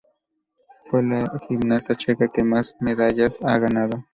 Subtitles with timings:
[0.85, 4.03] Fue la gimnasta checa que más medallas ha ganado.